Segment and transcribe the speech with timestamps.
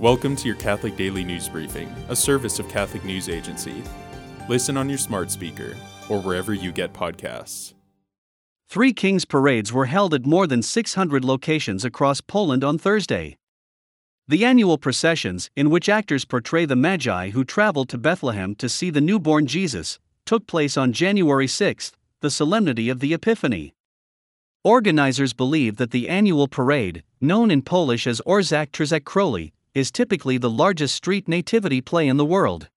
[0.00, 3.80] Welcome to your Catholic Daily News Briefing, a service of Catholic News Agency.
[4.48, 5.76] Listen on your smart speaker
[6.08, 7.74] or wherever you get podcasts.
[8.68, 13.36] Three Kings parades were held at more than 600 locations across Poland on Thursday.
[14.26, 18.90] The annual processions, in which actors portray the Magi who traveled to Bethlehem to see
[18.90, 23.72] the newborn Jesus, took place on January 6, the solemnity of the Epiphany.
[24.64, 30.38] Organizers believe that the annual parade, known in Polish as Orszak Trzech Króli, is typically
[30.38, 32.68] the largest street nativity play in the world.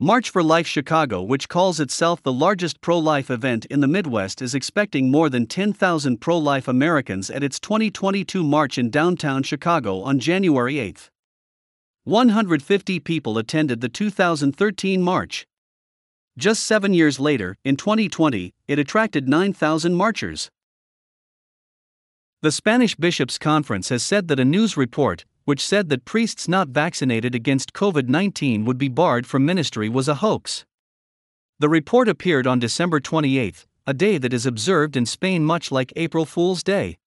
[0.00, 4.42] March for Life Chicago, which calls itself the largest pro life event in the Midwest,
[4.42, 10.00] is expecting more than 10,000 pro life Americans at its 2022 march in downtown Chicago
[10.00, 11.08] on January 8.
[12.02, 15.46] 150 people attended the 2013 march.
[16.36, 20.50] Just seven years later, in 2020, it attracted 9,000 marchers.
[22.42, 26.70] The Spanish Bishops' Conference has said that a news report, which said that priests not
[26.70, 30.64] vaccinated against COVID 19 would be barred from ministry, was a hoax.
[31.60, 35.92] The report appeared on December 28, a day that is observed in Spain much like
[35.94, 36.98] April Fool's Day.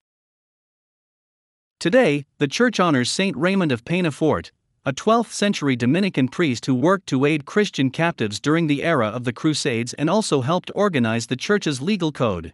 [1.81, 4.51] Today, the church honors Saint Raymond of Peñafort,
[4.85, 9.25] a 12th century Dominican priest who worked to aid Christian captives during the era of
[9.25, 12.53] the Crusades and also helped organize the church's legal code.